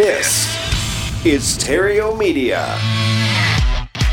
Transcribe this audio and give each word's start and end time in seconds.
This 0.00 0.46
is 1.26 1.58
Theriault 1.58 2.16
Media. 2.16 3.09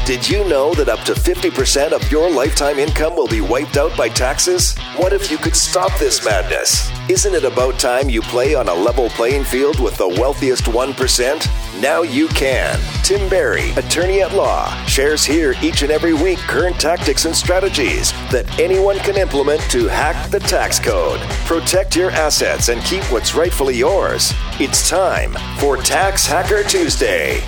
Did 0.08 0.30
you 0.30 0.48
know 0.48 0.74
that 0.76 0.88
up 0.88 1.02
to 1.02 1.12
50% 1.12 1.92
of 1.92 2.10
your 2.10 2.32
lifetime 2.32 2.80
income 2.80 3.14
will 3.18 3.28
be 3.28 3.42
wiped 3.42 3.76
out 3.76 3.98
by 3.98 4.08
taxes? 4.08 4.74
What 4.96 5.12
if 5.12 5.30
you 5.30 5.38
could 5.38 5.54
stop 5.54 5.92
this 6.00 6.24
madness? 6.24 6.90
Isn't 7.10 7.36
it 7.36 7.44
about 7.44 7.78
time 7.78 8.10
you 8.10 8.22
play 8.22 8.56
on 8.56 8.70
a 8.70 8.74
level 8.74 9.10
playing 9.10 9.44
field 9.44 9.82
with 9.82 9.98
the 9.98 10.08
wealthiest 10.08 10.64
1%? 10.64 11.82
Now 11.82 12.04
you 12.04 12.30
can. 12.30 12.80
Tim 13.04 13.28
Berry, 13.28 13.72
attorney 13.72 14.22
at 14.22 14.34
law, 14.34 14.74
shares 14.86 15.26
here 15.26 15.56
each 15.62 15.82
and 15.82 15.92
every 15.92 16.14
week 16.14 16.40
current 16.40 16.80
tactics 16.80 17.26
and 17.26 17.36
strategies 17.36 18.14
that 18.32 18.48
anyone 18.58 19.00
can 19.00 19.18
implement 19.18 19.60
to 19.72 19.90
hack 19.90 20.32
the 20.32 20.40
tax 20.40 20.80
code, 20.80 21.20
protect 21.46 21.98
your 21.98 22.12
assets, 22.12 22.70
and 22.70 22.82
keep 22.84 23.04
what's 23.12 23.36
rightfully 23.36 23.76
yours. 23.76 24.32
It's 24.58 24.90
time 24.90 25.34
for 25.58 25.76
Tax 25.76 26.26
Hacker 26.26 26.64
Tuesday. 26.64 27.44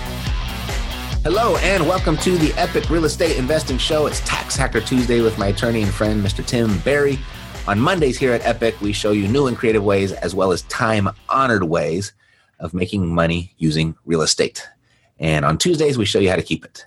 Hello 1.22 1.58
and 1.58 1.86
welcome 1.86 2.16
to 2.16 2.38
the 2.38 2.50
Epic 2.58 2.88
Real 2.88 3.04
Estate 3.04 3.36
Investing 3.36 3.76
Show. 3.76 4.06
It's 4.06 4.20
Tax 4.20 4.56
Hacker 4.56 4.80
Tuesday 4.80 5.20
with 5.20 5.36
my 5.36 5.48
attorney 5.48 5.82
and 5.82 5.92
friend, 5.92 6.24
Mr. 6.24 6.44
Tim 6.44 6.78
Berry. 6.78 7.18
On 7.68 7.78
Mondays 7.78 8.16
here 8.16 8.32
at 8.32 8.42
Epic, 8.46 8.80
we 8.80 8.94
show 8.94 9.12
you 9.12 9.28
new 9.28 9.46
and 9.46 9.54
creative 9.54 9.84
ways 9.84 10.12
as 10.12 10.34
well 10.34 10.50
as 10.50 10.62
time 10.62 11.10
honored 11.28 11.64
ways 11.64 12.14
of 12.58 12.72
making 12.72 13.14
money 13.14 13.54
using 13.58 13.94
real 14.06 14.22
estate. 14.22 14.66
And 15.18 15.44
on 15.44 15.58
Tuesdays, 15.58 15.98
we 15.98 16.06
show 16.06 16.20
you 16.20 16.30
how 16.30 16.36
to 16.36 16.42
keep 16.42 16.64
it. 16.64 16.86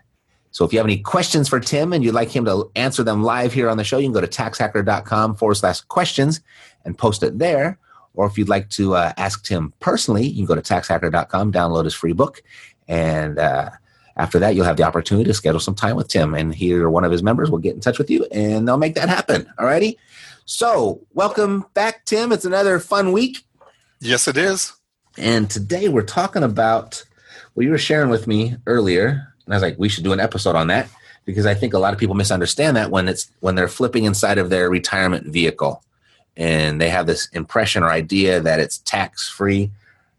So 0.50 0.66
if 0.66 0.74
you 0.74 0.80
have 0.80 0.88
any 0.88 0.98
questions 0.98 1.48
for 1.48 1.60
Tim 1.60 1.94
and 1.94 2.04
you'd 2.04 2.16
like 2.16 2.32
him 2.32 2.46
to 2.46 2.72
answer 2.76 3.04
them 3.04 3.22
live 3.22 3.54
here 3.54 3.70
on 3.70 3.78
the 3.78 3.84
show, 3.84 4.00
you 4.00 4.08
can 4.08 4.14
go 4.14 4.22
to 4.22 4.28
taxhacker.com 4.28 5.36
forward 5.36 5.56
slash 5.56 5.82
questions 5.82 6.42
and 6.86 6.98
post 6.98 7.22
it 7.22 7.38
there. 7.38 7.78
Or 8.16 8.26
if 8.26 8.40
you'd 8.40 8.50
like 8.50 8.72
to 8.72 8.96
uh, 8.96 9.14
ask 9.16 9.46
Tim 9.46 9.76
personally, 9.80 10.26
you 10.26 10.38
can 10.38 10.56
go 10.56 10.60
to 10.60 10.74
taxhacker.com, 10.74 11.52
download 11.54 11.84
his 11.84 11.94
free 11.94 12.14
book, 12.14 12.42
and 12.88 13.38
uh, 13.38 13.70
after 14.16 14.40
that, 14.40 14.56
you'll 14.56 14.66
have 14.66 14.78
the 14.78 14.84
opportunity 14.84 15.28
to 15.28 15.34
schedule 15.34 15.60
some 15.60 15.76
time 15.76 15.96
with 15.96 16.08
Tim, 16.08 16.36
and 16.36 16.54
he 16.54 16.74
or 16.74 16.90
one 16.90 17.04
of 17.04 17.12
his 17.12 17.24
members 17.24 17.50
will 17.50 17.58
get 17.58 17.74
in 17.74 17.82
touch 17.82 17.98
with 17.98 18.10
you, 18.10 18.26
and 18.32 18.68
they'll 18.68 18.78
make 18.78 18.96
that 18.96 19.10
happen. 19.10 19.52
All 19.58 19.66
righty. 19.66 19.98
So, 20.46 21.02
welcome 21.14 21.66
back, 21.74 22.06
Tim. 22.06 22.32
It's 22.32 22.46
another 22.46 22.80
fun 22.80 23.12
week. 23.12 23.44
Yes, 24.00 24.28
it 24.28 24.38
is. 24.38 24.74
And 25.18 25.50
today 25.50 25.90
we're 25.90 26.02
talking 26.04 26.44
about 26.44 27.04
what 27.54 27.64
you 27.66 27.72
were 27.72 27.78
sharing 27.78 28.10
with 28.10 28.28
me 28.28 28.56
earlier, 28.68 29.34
and 29.46 29.54
I 29.54 29.56
was 29.56 29.64
like, 29.64 29.80
we 29.80 29.90
should 29.90 30.04
do 30.04 30.14
an 30.14 30.20
episode 30.20 30.56
on 30.56 30.68
that 30.68 30.90
because 31.26 31.46
I 31.46 31.54
think 31.54 31.74
a 31.74 31.80
lot 31.80 31.94
of 31.94 32.00
people 32.00 32.16
misunderstand 32.16 32.78
that 32.78 32.92
when 32.92 33.08
it's 33.08 33.32
when 33.40 33.56
they're 33.56 33.68
flipping 33.68 34.06
inside 34.06 34.38
of 34.38 34.50
their 34.50 34.70
retirement 34.70 35.28
vehicle, 35.28 35.84
and 36.38 36.80
they 36.80 36.90
have 36.90 37.08
this 37.08 37.30
impression 37.30 37.84
or 37.84 37.90
idea 37.90 38.42
that 38.42 38.60
it's 38.60 38.80
tax 38.80 39.28
free. 39.30 39.72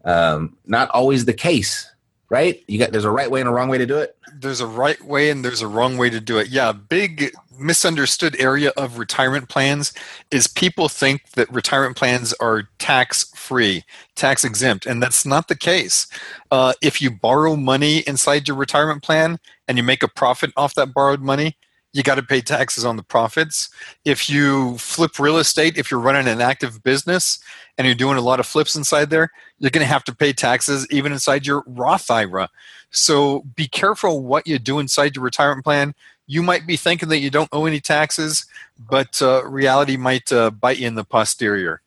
Um, 0.04 0.56
not 0.66 0.90
always 0.90 1.24
the 1.24 1.32
case 1.32 1.90
right? 2.28 2.62
You 2.66 2.78
got 2.78 2.92
there's 2.92 3.04
a 3.04 3.10
right 3.10 3.30
way 3.30 3.40
and 3.40 3.48
a 3.48 3.52
wrong 3.52 3.68
way 3.68 3.78
to 3.78 3.86
do 3.86 3.98
it. 3.98 4.16
There's 4.34 4.60
a 4.60 4.66
right 4.66 5.02
way 5.04 5.30
and 5.30 5.44
there's 5.44 5.62
a 5.62 5.68
wrong 5.68 5.96
way 5.96 6.10
to 6.10 6.20
do 6.20 6.38
it. 6.38 6.48
Yeah, 6.48 6.72
big 6.72 7.32
misunderstood 7.58 8.34
area 8.40 8.72
of 8.76 8.98
retirement 8.98 9.48
plans 9.48 9.92
is 10.30 10.46
people 10.46 10.88
think 10.88 11.30
that 11.32 11.52
retirement 11.52 11.96
plans 11.96 12.32
are 12.34 12.68
tax 12.78 13.30
free, 13.34 13.84
tax 14.16 14.44
exempt, 14.44 14.86
and 14.86 15.02
that's 15.02 15.24
not 15.24 15.48
the 15.48 15.56
case. 15.56 16.06
Uh, 16.50 16.72
if 16.82 17.00
you 17.00 17.10
borrow 17.10 17.56
money 17.56 17.98
inside 18.00 18.48
your 18.48 18.56
retirement 18.56 19.02
plan 19.02 19.38
and 19.68 19.76
you 19.76 19.84
make 19.84 20.02
a 20.02 20.08
profit 20.08 20.52
off 20.56 20.74
that 20.74 20.92
borrowed 20.92 21.20
money, 21.20 21.56
you 21.94 22.02
got 22.02 22.16
to 22.16 22.22
pay 22.22 22.40
taxes 22.40 22.84
on 22.84 22.96
the 22.96 23.04
profits. 23.04 23.70
If 24.04 24.28
you 24.28 24.76
flip 24.78 25.18
real 25.20 25.38
estate, 25.38 25.78
if 25.78 25.90
you're 25.90 26.00
running 26.00 26.26
an 26.26 26.40
active 26.40 26.82
business 26.82 27.38
and 27.78 27.86
you're 27.86 27.94
doing 27.94 28.18
a 28.18 28.20
lot 28.20 28.40
of 28.40 28.46
flips 28.46 28.74
inside 28.74 29.10
there, 29.10 29.30
you're 29.60 29.70
going 29.70 29.86
to 29.86 29.90
have 29.90 30.02
to 30.04 30.14
pay 30.14 30.32
taxes 30.32 30.88
even 30.90 31.12
inside 31.12 31.46
your 31.46 31.62
Roth 31.68 32.10
IRA. 32.10 32.50
So 32.90 33.42
be 33.54 33.68
careful 33.68 34.24
what 34.24 34.46
you 34.46 34.58
do 34.58 34.80
inside 34.80 35.14
your 35.14 35.24
retirement 35.24 35.64
plan. 35.64 35.94
You 36.26 36.42
might 36.42 36.66
be 36.66 36.76
thinking 36.76 37.10
that 37.10 37.18
you 37.18 37.30
don't 37.30 37.48
owe 37.52 37.64
any 37.64 37.80
taxes, 37.80 38.44
but 38.76 39.22
uh, 39.22 39.44
reality 39.46 39.96
might 39.96 40.32
uh, 40.32 40.50
bite 40.50 40.78
you 40.78 40.88
in 40.88 40.96
the 40.96 41.04
posterior. 41.04 41.80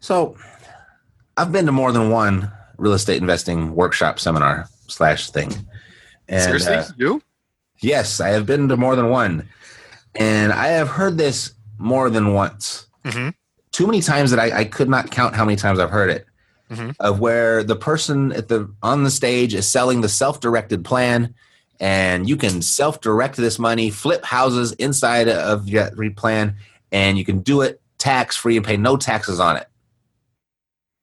So 0.00 0.38
I've 1.36 1.52
been 1.52 1.66
to 1.66 1.72
more 1.72 1.92
than 1.92 2.08
one 2.08 2.50
real 2.78 2.94
estate 2.94 3.20
investing 3.20 3.74
workshop 3.74 4.18
seminar 4.18 4.68
slash 4.86 5.30
thing. 5.30 5.52
And, 6.28 6.42
Seriously, 6.42 6.76
uh, 6.76 6.84
you? 6.96 7.22
Yes, 7.84 8.18
I 8.18 8.30
have 8.30 8.46
been 8.46 8.68
to 8.68 8.78
more 8.78 8.96
than 8.96 9.10
one, 9.10 9.46
and 10.14 10.54
I 10.54 10.68
have 10.68 10.88
heard 10.88 11.18
this 11.18 11.52
more 11.78 12.08
than 12.08 12.32
once. 12.32 12.86
Mm-hmm. 13.04 13.28
Too 13.72 13.86
many 13.86 14.00
times 14.00 14.30
that 14.30 14.40
I, 14.40 14.60
I, 14.60 14.64
could 14.64 14.88
not 14.88 15.10
count 15.10 15.34
how 15.34 15.44
many 15.44 15.56
times 15.56 15.78
I've 15.78 15.90
heard 15.90 16.08
it. 16.08 16.26
Mm-hmm. 16.70 16.92
Of 16.98 17.20
where 17.20 17.62
the 17.62 17.76
person 17.76 18.32
at 18.32 18.48
the 18.48 18.72
on 18.82 19.04
the 19.04 19.10
stage 19.10 19.52
is 19.52 19.68
selling 19.68 20.00
the 20.00 20.08
self-directed 20.08 20.82
plan, 20.82 21.34
and 21.78 22.26
you 22.26 22.38
can 22.38 22.62
self-direct 22.62 23.36
this 23.36 23.58
money, 23.58 23.90
flip 23.90 24.24
houses 24.24 24.72
inside 24.72 25.28
of 25.28 25.68
your 25.68 25.90
plan, 26.12 26.56
and 26.90 27.18
you 27.18 27.24
can 27.24 27.40
do 27.40 27.60
it 27.60 27.82
tax-free 27.98 28.56
and 28.56 28.64
pay 28.64 28.78
no 28.78 28.96
taxes 28.96 29.38
on 29.38 29.58
it. 29.58 29.68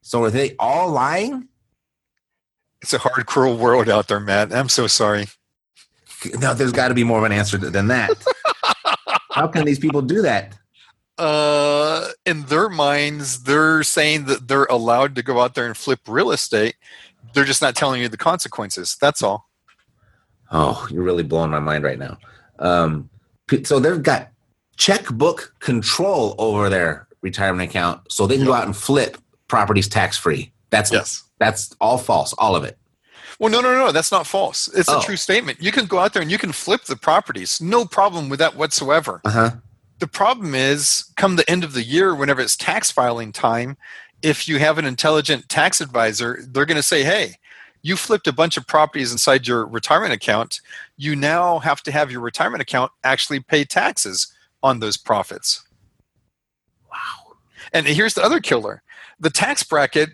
So 0.01 0.23
are 0.23 0.31
they 0.31 0.55
all 0.57 0.89
lying? 0.89 1.47
It's 2.81 2.93
a 2.93 2.97
hard, 2.97 3.27
cruel 3.27 3.55
world 3.55 3.87
out 3.87 4.07
there, 4.07 4.19
Matt. 4.19 4.51
I'm 4.51 4.67
so 4.67 4.87
sorry. 4.87 5.27
No, 6.39 6.53
there's 6.53 6.71
got 6.71 6.89
to 6.89 6.93
be 6.93 7.03
more 7.03 7.19
of 7.19 7.23
an 7.23 7.31
answer 7.31 7.57
than 7.57 7.87
that. 7.87 8.11
How 9.31 9.47
can 9.47 9.65
these 9.65 9.79
people 9.79 10.01
do 10.01 10.21
that? 10.21 10.57
Uh, 11.17 12.09
in 12.25 12.43
their 12.43 12.69
minds, 12.69 13.43
they're 13.43 13.83
saying 13.83 14.25
that 14.25 14.47
they're 14.47 14.65
allowed 14.65 15.15
to 15.15 15.23
go 15.23 15.39
out 15.39 15.55
there 15.55 15.65
and 15.65 15.77
flip 15.77 15.99
real 16.07 16.31
estate. 16.31 16.75
They're 17.33 17.45
just 17.45 17.61
not 17.61 17.75
telling 17.75 18.01
you 18.01 18.09
the 18.09 18.17
consequences. 18.17 18.97
That's 18.99 19.21
all. 19.21 19.47
Oh, 20.51 20.87
you're 20.91 21.03
really 21.03 21.23
blowing 21.23 21.51
my 21.51 21.59
mind 21.59 21.83
right 21.83 21.99
now. 21.99 22.17
Um, 22.59 23.09
so 23.63 23.79
they've 23.79 24.01
got 24.01 24.29
checkbook 24.77 25.53
control 25.59 26.35
over 26.37 26.69
their 26.69 27.07
retirement 27.21 27.69
account, 27.69 28.01
so 28.11 28.27
they 28.27 28.37
can 28.37 28.45
go 28.45 28.53
out 28.53 28.65
and 28.65 28.75
flip 28.75 29.17
properties 29.47 29.87
tax 29.87 30.17
free. 30.17 30.51
That's 30.71 30.91
yes. 30.91 31.23
That's 31.39 31.75
all 31.81 31.97
false. 31.97 32.33
All 32.33 32.55
of 32.55 32.63
it. 32.63 32.77
Well, 33.41 33.49
no, 33.49 33.59
no, 33.59 33.73
no, 33.73 33.91
that's 33.91 34.11
not 34.11 34.27
false. 34.27 34.67
It's 34.67 34.87
oh. 34.87 34.99
a 34.99 35.01
true 35.01 35.15
statement. 35.15 35.59
You 35.59 35.71
can 35.71 35.87
go 35.87 35.97
out 35.97 36.13
there 36.13 36.21
and 36.21 36.29
you 36.29 36.37
can 36.37 36.51
flip 36.51 36.83
the 36.83 36.95
properties. 36.95 37.59
No 37.59 37.85
problem 37.85 38.29
with 38.29 38.37
that 38.37 38.55
whatsoever. 38.55 39.19
Uh-huh. 39.25 39.49
The 39.97 40.05
problem 40.05 40.53
is, 40.53 41.11
come 41.17 41.37
the 41.37 41.49
end 41.49 41.63
of 41.63 41.73
the 41.73 41.81
year, 41.81 42.13
whenever 42.13 42.39
it's 42.39 42.55
tax 42.55 42.91
filing 42.91 43.31
time, 43.31 43.77
if 44.21 44.47
you 44.47 44.59
have 44.59 44.77
an 44.77 44.85
intelligent 44.85 45.49
tax 45.49 45.81
advisor, 45.81 46.37
they're 46.49 46.67
going 46.67 46.77
to 46.77 46.83
say, 46.83 47.03
hey, 47.03 47.33
you 47.81 47.95
flipped 47.95 48.27
a 48.27 48.31
bunch 48.31 48.57
of 48.57 48.67
properties 48.67 49.11
inside 49.11 49.47
your 49.47 49.65
retirement 49.65 50.13
account. 50.13 50.61
You 50.97 51.15
now 51.15 51.57
have 51.59 51.81
to 51.81 51.91
have 51.91 52.11
your 52.11 52.21
retirement 52.21 52.61
account 52.61 52.91
actually 53.03 53.39
pay 53.39 53.65
taxes 53.65 54.31
on 54.61 54.81
those 54.81 54.97
profits. 54.97 55.65
Wow. 56.91 57.37
And 57.73 57.87
here's 57.87 58.13
the 58.13 58.23
other 58.23 58.39
killer 58.39 58.83
the 59.19 59.31
tax 59.31 59.63
bracket 59.63 60.09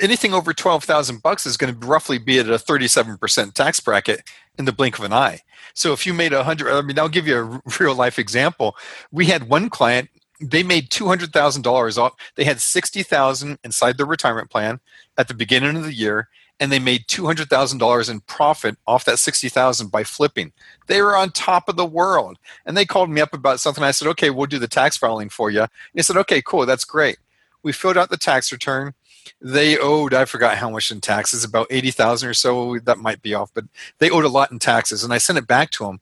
anything 0.00 0.34
over 0.34 0.52
12,000 0.52 1.22
bucks 1.22 1.46
is 1.46 1.56
going 1.56 1.78
to 1.78 1.86
roughly 1.86 2.18
be 2.18 2.38
at 2.38 2.48
a 2.48 2.52
37% 2.52 3.54
tax 3.54 3.80
bracket 3.80 4.22
in 4.58 4.64
the 4.64 4.72
blink 4.72 4.98
of 4.98 5.04
an 5.04 5.12
eye. 5.12 5.40
So 5.74 5.92
if 5.92 6.06
you 6.06 6.14
made 6.14 6.32
a 6.32 6.44
hundred, 6.44 6.72
I 6.72 6.80
mean, 6.82 6.98
I'll 6.98 7.08
give 7.08 7.26
you 7.26 7.36
a 7.38 7.62
real 7.80 7.94
life 7.94 8.18
example. 8.18 8.76
We 9.10 9.26
had 9.26 9.48
one 9.48 9.70
client, 9.70 10.10
they 10.40 10.62
made 10.62 10.90
$200,000 10.90 11.98
off. 11.98 12.14
They 12.36 12.44
had 12.44 12.60
60,000 12.60 13.58
inside 13.62 13.96
their 13.96 14.06
retirement 14.06 14.50
plan 14.50 14.80
at 15.18 15.28
the 15.28 15.34
beginning 15.34 15.76
of 15.76 15.84
the 15.84 15.92
year 15.92 16.28
and 16.60 16.70
they 16.70 16.78
made 16.78 17.06
$200,000 17.06 18.10
in 18.10 18.20
profit 18.20 18.76
off 18.86 19.06
that 19.06 19.18
60,000 19.18 19.88
by 19.90 20.04
flipping. 20.04 20.52
They 20.86 21.00
were 21.00 21.16
on 21.16 21.30
top 21.30 21.68
of 21.68 21.76
the 21.76 21.86
world. 21.86 22.36
And 22.66 22.76
they 22.76 22.84
called 22.84 23.08
me 23.08 23.22
up 23.22 23.32
about 23.32 23.60
something. 23.60 23.82
I 23.82 23.92
said, 23.92 24.08
"Okay, 24.08 24.28
we'll 24.28 24.46
do 24.46 24.58
the 24.58 24.68
tax 24.68 24.96
filing 24.96 25.30
for 25.30 25.50
you." 25.50 25.62
And 25.62 25.70
they 25.94 26.02
said, 26.02 26.18
"Okay, 26.18 26.42
cool. 26.42 26.66
That's 26.66 26.84
great." 26.84 27.18
We 27.62 27.72
filled 27.72 27.96
out 27.96 28.10
the 28.10 28.18
tax 28.18 28.52
return 28.52 28.94
they 29.40 29.78
owed 29.78 30.14
I 30.14 30.24
forgot 30.24 30.56
how 30.56 30.70
much 30.70 30.90
in 30.90 31.00
taxes, 31.00 31.44
about 31.44 31.66
eighty 31.70 31.90
thousand 31.90 32.28
or 32.28 32.34
so. 32.34 32.78
That 32.78 32.98
might 32.98 33.22
be 33.22 33.34
off, 33.34 33.50
but 33.54 33.64
they 33.98 34.10
owed 34.10 34.24
a 34.24 34.28
lot 34.28 34.50
in 34.50 34.58
taxes, 34.58 35.04
and 35.04 35.12
I 35.12 35.18
sent 35.18 35.38
it 35.38 35.46
back 35.46 35.70
to 35.72 35.86
him. 35.86 36.00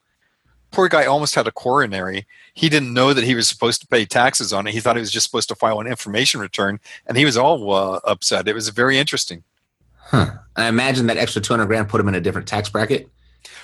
Poor 0.71 0.89
guy 0.89 1.07
almost 1.07 1.35
had 1.35 1.47
a 1.47 1.53
coronary. 1.53 2.27
He 2.53 2.69
didn't 2.69 2.93
know 2.93 3.15
that 3.15 3.25
he 3.25 3.35
was 3.35 3.49
supposed 3.49 3.81
to 3.81 3.87
pay 3.87 4.05
taxes 4.05 4.53
on 4.53 4.67
it. 4.67 4.75
He 4.75 4.81
thought 4.81 4.97
he 4.97 5.01
was 5.01 5.11
just 5.11 5.25
supposed 5.25 5.49
to 5.49 5.55
file 5.55 5.81
an 5.81 5.87
information 5.87 6.41
return, 6.41 6.79
and 7.07 7.17
he 7.17 7.25
was 7.25 7.37
all 7.39 7.73
uh, 7.73 8.01
upset. 8.05 8.49
It 8.49 8.55
was 8.55 8.69
very 8.69 8.99
interesting. 8.99 9.45
Huh. 9.95 10.33
I 10.57 10.69
imagine 10.69 11.07
that 11.07 11.17
extra 11.17 11.41
200 11.41 11.67
grand 11.67 11.89
put 11.89 12.01
him 12.01 12.09
in 12.09 12.15
a 12.15 12.21
different 12.21 12.49
tax 12.49 12.69
bracket. 12.69 13.09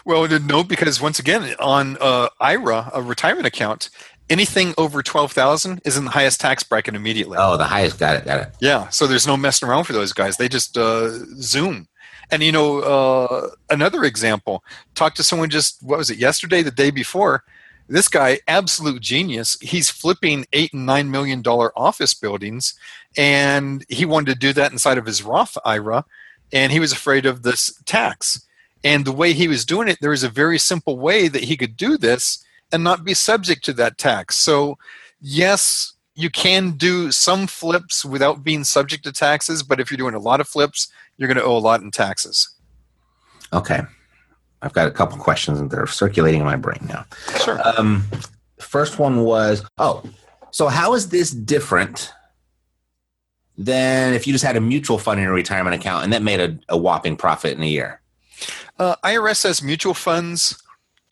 Well, 0.05 0.29
no, 0.41 0.63
because 0.63 1.01
once 1.01 1.19
again, 1.19 1.55
on 1.59 1.97
uh, 2.01 2.29
IRA, 2.41 2.91
a 2.93 3.03
retirement 3.03 3.47
account, 3.47 3.91
anything 4.31 4.75
over 4.79 5.03
12,000 5.03 5.83
is 5.85 5.97
in 5.97 6.05
the 6.05 6.11
highest 6.11 6.41
tax 6.41 6.63
bracket 6.63 6.95
immediately. 6.95 7.37
Oh, 7.39 7.57
the 7.57 7.65
highest. 7.65 7.99
Got 7.99 8.17
it. 8.17 8.25
Got 8.25 8.41
it. 8.41 8.49
Yeah. 8.61 8.89
So 8.89 9.07
there's 9.07 9.27
no 9.27 9.37
messing 9.37 9.69
around 9.69 9.85
for 9.85 9.93
those 9.93 10.13
guys. 10.13 10.37
They 10.37 10.49
just 10.49 10.77
uh, 10.77 11.11
zoom. 11.41 11.89
And, 12.31 12.43
you 12.43 12.53
know, 12.53 12.81
uh, 12.81 13.51
another 13.71 14.05
example, 14.05 14.65
talked 14.95 15.17
to 15.19 15.23
someone 15.23 15.51
just, 15.51 15.83
what 15.83 15.99
was 15.99 16.11
it, 16.11 16.19
yesterday, 16.19 16.63
the 16.63 16.71
day 16.71 16.91
before. 16.91 17.45
This 17.87 18.09
guy, 18.09 18.41
absolute 18.49 19.03
genius. 19.03 19.59
He's 19.61 19.91
flipping 19.91 20.47
eight 20.55 20.73
and 20.73 20.87
nine 20.87 21.11
million 21.11 21.43
dollar 21.43 21.71
office 21.79 22.15
buildings, 22.15 22.73
and 23.15 23.85
he 23.91 24.07
wanted 24.07 24.33
to 24.33 24.39
do 24.39 24.55
that 24.55 24.73
inside 24.73 24.97
of 24.97 25.05
his 25.05 25.23
Roth 25.23 25.59
IRA, 25.67 26.07
and 26.51 26.73
he 26.73 26.81
was 26.81 26.93
afraid 26.93 27.27
of 27.27 27.43
this 27.43 27.79
tax. 27.85 28.47
And 28.83 29.05
the 29.05 29.13
way 29.13 29.35
he 29.35 29.49
was 29.49 29.67
doing 29.67 29.89
it, 29.89 29.99
there 30.01 30.11
was 30.11 30.23
a 30.23 30.31
very 30.31 30.59
simple 30.59 30.99
way 30.99 31.29
that 31.29 31.45
he 31.45 31.59
could 31.59 31.77
do 31.77 31.99
this 31.99 32.44
and 32.73 32.85
not 32.85 33.05
be 33.05 33.15
subject 33.15 33.65
to 33.65 33.73
that 33.75 33.99
tax. 33.99 34.37
So, 34.37 34.79
yes, 35.21 35.95
you 36.15 36.31
can 36.31 36.73
do 36.73 37.11
some 37.11 37.47
flips 37.47 38.05
without 38.05 38.45
being 38.45 38.65
subject 38.65 39.05
to 39.05 39.13
taxes, 39.13 39.63
but 39.63 39.81
if 39.81 39.91
you're 39.91 39.99
doing 39.99 40.15
a 40.15 40.19
lot 40.19 40.41
of 40.41 40.49
flips, 40.49 40.89
you're 41.17 41.29
going 41.29 41.39
to 41.39 41.45
owe 41.45 41.57
a 41.57 41.59
lot 41.59 41.81
in 41.81 41.91
taxes. 41.91 42.49
Okay. 43.53 43.81
I've 44.63 44.73
got 44.73 44.89
a 44.89 44.91
couple 44.91 45.19
questions 45.19 45.61
that 45.61 45.79
are 45.79 45.87
circulating 45.87 46.41
in 46.41 46.47
my 46.47 46.57
brain 46.57 46.81
now. 46.89 47.05
Sure. 47.43 47.61
Um, 47.65 48.05
first 48.59 48.99
one 48.99 49.25
was 49.25 49.63
oh, 49.79 50.03
so 50.51 50.69
how 50.69 50.95
is 50.95 51.11
this 51.11 51.33
different 51.33 52.13
than 53.59 54.15
if 54.15 54.27
you 54.27 54.33
just 54.33 54.45
had 54.45 54.57
a 54.57 54.61
mutual 54.61 54.99
fund 54.99 55.21
in 55.21 55.25
your 55.25 55.35
retirement 55.35 55.77
account 55.77 56.05
and 56.05 56.13
that 56.13 56.23
made 56.23 56.41
a, 56.41 56.59
a 56.71 56.79
whopping 56.79 57.17
profit 57.17 57.57
in 57.57 57.63
a 57.63 57.67
year? 57.67 58.01
Uh, 58.79 58.97
IRS 59.05 59.37
says 59.37 59.63
mutual 59.63 59.95
funds 59.95 60.61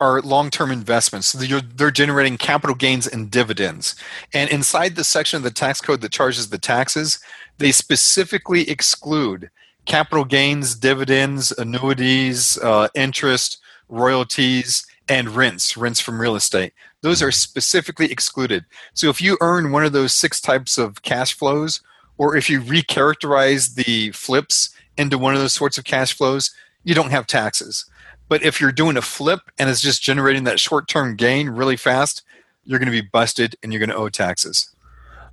are 0.03 0.21
long-term 0.21 0.69
investments. 0.69 1.27
So 1.27 1.37
they're, 1.37 1.61
they're 1.61 1.89
generating 1.89 2.37
capital 2.37 2.75
gains 2.75 3.07
and 3.07 3.31
dividends. 3.31 3.95
And 4.33 4.49
inside 4.49 4.95
the 4.95 5.03
section 5.05 5.37
of 5.37 5.43
the 5.43 5.51
tax 5.51 5.79
code 5.79 6.01
that 6.01 6.11
charges 6.11 6.49
the 6.49 6.57
taxes, 6.57 7.19
they 7.57 7.71
specifically 7.71 8.69
exclude 8.69 9.49
capital 9.85 10.25
gains, 10.25 10.75
dividends, 10.75 11.53
annuities, 11.57 12.57
uh, 12.57 12.89
interest, 12.93 13.61
royalties, 13.87 14.85
and 15.07 15.29
rents, 15.29 15.77
rents 15.77 16.01
from 16.01 16.19
real 16.19 16.35
estate. 16.35 16.73
Those 17.01 17.21
are 17.21 17.31
specifically 17.31 18.11
excluded. 18.11 18.65
So 18.93 19.09
if 19.09 19.21
you 19.21 19.37
earn 19.39 19.71
one 19.71 19.85
of 19.85 19.93
those 19.93 20.11
six 20.11 20.41
types 20.41 20.77
of 20.77 21.01
cash 21.03 21.33
flows, 21.33 21.81
or 22.17 22.35
if 22.35 22.49
you 22.49 22.59
recharacterize 22.59 23.75
the 23.75 24.11
flips 24.11 24.75
into 24.97 25.17
one 25.17 25.33
of 25.33 25.39
those 25.39 25.53
sorts 25.53 25.77
of 25.77 25.85
cash 25.85 26.13
flows, 26.13 26.53
you 26.83 26.93
don't 26.93 27.11
have 27.11 27.25
taxes. 27.25 27.85
But 28.29 28.43
if 28.43 28.59
you're 28.59 28.71
doing 28.71 28.97
a 28.97 29.01
flip 29.01 29.41
and 29.59 29.69
it's 29.69 29.81
just 29.81 30.01
generating 30.01 30.43
that 30.45 30.59
short 30.59 30.87
term 30.87 31.15
gain 31.15 31.49
really 31.49 31.77
fast, 31.77 32.23
you're 32.65 32.79
going 32.79 32.91
to 32.91 33.01
be 33.01 33.07
busted 33.07 33.55
and 33.61 33.71
you're 33.71 33.79
going 33.79 33.89
to 33.89 33.95
owe 33.95 34.09
taxes. 34.09 34.73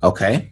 Okay. 0.03 0.51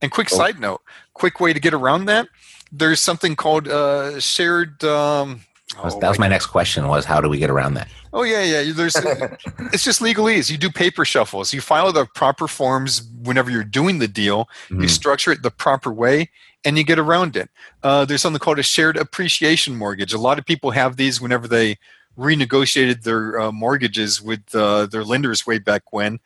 And 0.00 0.10
quick 0.10 0.28
side 0.28 0.60
note, 0.60 0.80
quick 1.14 1.40
way 1.40 1.52
to 1.52 1.60
get 1.60 1.74
around 1.74 2.04
that. 2.06 2.28
There's 2.70 3.00
something 3.00 3.34
called 3.34 3.66
uh, 3.66 4.20
shared. 4.20 4.82
Um, 4.84 5.40
that 5.74 5.84
was, 5.84 5.98
that 5.98 6.08
was 6.08 6.18
my 6.18 6.28
next 6.28 6.46
question 6.46 6.88
was 6.88 7.04
how 7.04 7.20
do 7.20 7.28
we 7.28 7.38
get 7.38 7.50
around 7.50 7.74
that? 7.74 7.88
Oh 8.12 8.22
yeah, 8.22 8.42
yeah. 8.42 8.72
There's 8.72 8.96
it's 9.72 9.84
just 9.84 10.00
legalese. 10.00 10.50
You 10.50 10.56
do 10.56 10.70
paper 10.70 11.04
shuffles. 11.04 11.52
You 11.52 11.60
file 11.60 11.92
the 11.92 12.06
proper 12.06 12.48
forms 12.48 13.02
whenever 13.22 13.50
you're 13.50 13.64
doing 13.64 13.98
the 13.98 14.08
deal. 14.08 14.48
Mm-hmm. 14.68 14.82
You 14.82 14.88
structure 14.88 15.30
it 15.30 15.42
the 15.42 15.50
proper 15.50 15.92
way, 15.92 16.30
and 16.64 16.78
you 16.78 16.84
get 16.84 16.98
around 16.98 17.36
it. 17.36 17.50
Uh, 17.82 18.04
there's 18.04 18.22
something 18.22 18.40
called 18.40 18.58
a 18.58 18.62
shared 18.62 18.96
appreciation 18.96 19.76
mortgage. 19.76 20.12
A 20.12 20.18
lot 20.18 20.38
of 20.38 20.46
people 20.46 20.70
have 20.70 20.96
these 20.96 21.20
whenever 21.20 21.46
they 21.46 21.76
renegotiated 22.18 23.02
their 23.02 23.38
uh, 23.38 23.52
mortgages 23.52 24.20
with 24.20 24.42
uh, 24.54 24.86
their 24.86 25.04
lenders 25.04 25.46
way 25.46 25.58
back 25.58 25.92
when. 25.92 26.18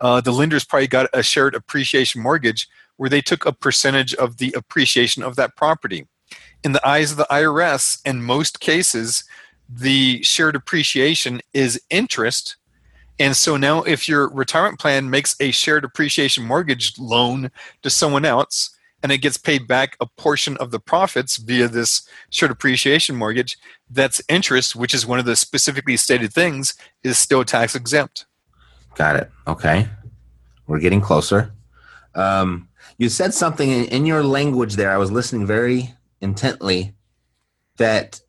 Uh, 0.00 0.20
the 0.20 0.30
lenders 0.30 0.64
probably 0.64 0.86
got 0.86 1.10
a 1.12 1.22
shared 1.22 1.54
appreciation 1.54 2.22
mortgage 2.22 2.68
where 2.96 3.10
they 3.10 3.20
took 3.20 3.44
a 3.46 3.52
percentage 3.52 4.14
of 4.14 4.36
the 4.36 4.54
appreciation 4.56 5.22
of 5.22 5.34
that 5.36 5.56
property. 5.56 6.06
In 6.62 6.72
the 6.72 6.86
eyes 6.86 7.10
of 7.10 7.16
the 7.16 7.26
IRS, 7.30 8.00
in 8.04 8.22
most 8.22 8.60
cases, 8.60 9.24
the 9.68 10.22
shared 10.22 10.56
appreciation 10.56 11.40
is 11.54 11.80
interest. 11.90 12.56
And 13.18 13.36
so 13.36 13.56
now, 13.56 13.82
if 13.82 14.08
your 14.08 14.28
retirement 14.30 14.78
plan 14.78 15.10
makes 15.10 15.36
a 15.40 15.50
shared 15.50 15.84
appreciation 15.84 16.44
mortgage 16.44 16.98
loan 16.98 17.50
to 17.82 17.90
someone 17.90 18.24
else 18.24 18.70
and 19.02 19.12
it 19.12 19.18
gets 19.18 19.36
paid 19.36 19.66
back 19.66 19.96
a 20.00 20.06
portion 20.06 20.56
of 20.58 20.70
the 20.70 20.80
profits 20.80 21.36
via 21.36 21.68
this 21.68 22.02
shared 22.30 22.50
appreciation 22.50 23.16
mortgage, 23.16 23.56
that's 23.88 24.20
interest, 24.28 24.76
which 24.76 24.92
is 24.92 25.06
one 25.06 25.18
of 25.18 25.24
the 25.24 25.36
specifically 25.36 25.96
stated 25.96 26.32
things, 26.32 26.74
is 27.02 27.18
still 27.18 27.44
tax 27.44 27.74
exempt. 27.74 28.26
Got 28.94 29.16
it. 29.16 29.30
Okay. 29.46 29.88
We're 30.66 30.80
getting 30.80 31.00
closer. 31.00 31.52
Um, 32.14 32.68
you 32.98 33.08
said 33.08 33.32
something 33.32 33.70
in, 33.70 33.84
in 33.86 34.06
your 34.06 34.22
language 34.22 34.74
there. 34.74 34.90
I 34.90 34.98
was 34.98 35.10
listening 35.12 35.46
very 35.46 35.94
intently 36.20 36.94
that 37.76 38.20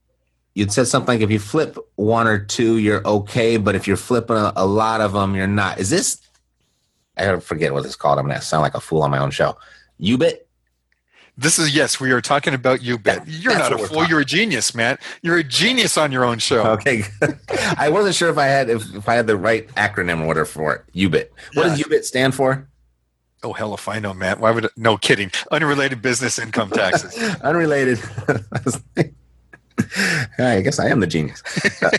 you'd 0.53 0.71
said 0.71 0.87
something 0.87 1.15
like 1.15 1.21
if 1.21 1.31
you 1.31 1.39
flip 1.39 1.77
one 1.95 2.27
or 2.27 2.39
two, 2.39 2.77
you're 2.77 3.05
okay, 3.05 3.57
but 3.57 3.75
if 3.75 3.87
you're 3.87 3.97
flipping 3.97 4.35
a, 4.35 4.53
a 4.55 4.65
lot 4.65 5.01
of 5.01 5.13
them, 5.13 5.35
you're 5.35 5.47
not. 5.47 5.79
Is 5.79 5.89
this? 5.89 6.19
I 7.17 7.39
forget 7.39 7.73
what 7.73 7.85
it's 7.85 7.95
called. 7.95 8.19
I'm 8.19 8.27
gonna 8.27 8.41
sound 8.41 8.61
like 8.61 8.75
a 8.75 8.79
fool 8.79 9.03
on 9.03 9.11
my 9.11 9.19
own 9.19 9.31
show. 9.31 9.57
UBIT. 9.99 10.39
This 11.37 11.57
is 11.57 11.73
yes. 11.73 11.99
We 11.99 12.11
are 12.11 12.21
talking 12.21 12.53
about 12.53 12.79
UBIT. 12.81 13.23
You're 13.25 13.57
not 13.57 13.73
a 13.73 13.77
fool. 13.77 14.05
You're 14.05 14.19
a 14.19 14.25
genius, 14.25 14.75
man. 14.75 14.97
You're 15.21 15.37
a 15.37 15.43
genius 15.43 15.97
on 15.97 16.11
your 16.11 16.25
own 16.25 16.39
show. 16.39 16.63
Okay. 16.71 17.03
I 17.77 17.89
wasn't 17.89 18.15
sure 18.15 18.29
if 18.29 18.37
I 18.37 18.45
had 18.45 18.69
if, 18.69 18.93
if 18.93 19.09
I 19.09 19.15
had 19.15 19.27
the 19.27 19.37
right 19.37 19.67
acronym 19.69 20.21
or 20.21 20.27
whatever 20.27 20.45
for 20.45 20.75
it. 20.75 20.83
UBIT. 20.93 21.29
What 21.53 21.67
yeah. 21.67 21.75
does 21.75 21.79
UBIT 21.79 22.03
stand 22.03 22.35
for? 22.35 22.67
Oh 23.43 23.53
hell 23.53 23.73
if 23.73 23.87
I 23.87 23.99
know, 23.99 24.13
Matt. 24.13 24.39
Why 24.39 24.51
would 24.51 24.69
no 24.77 24.97
kidding? 24.97 25.31
Unrelated 25.51 26.01
business 26.01 26.37
income 26.37 26.69
taxes. 26.69 27.17
Unrelated. 27.41 27.99
I 30.37 30.61
guess 30.61 30.79
I 30.79 30.87
am 30.89 30.99
the 30.99 31.07
genius. 31.07 31.41
Uh, 31.81 31.89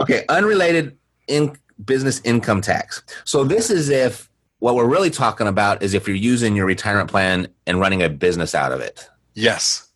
okay, 0.00 0.24
unrelated 0.28 0.96
in 1.26 1.56
business 1.84 2.20
income 2.22 2.60
tax. 2.60 3.02
So 3.24 3.44
this 3.44 3.70
is 3.70 3.88
if 3.88 4.28
what 4.58 4.74
we're 4.74 4.88
really 4.88 5.10
talking 5.10 5.46
about 5.46 5.82
is 5.82 5.94
if 5.94 6.06
you're 6.06 6.16
using 6.16 6.56
your 6.56 6.66
retirement 6.66 7.10
plan 7.10 7.48
and 7.66 7.80
running 7.80 8.02
a 8.02 8.08
business 8.08 8.54
out 8.54 8.72
of 8.72 8.80
it. 8.80 9.08
Yes. 9.34 9.88